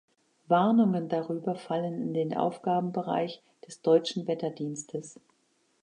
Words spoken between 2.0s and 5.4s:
in den Aufgabenbereich des Deutschen Wetterdienstes.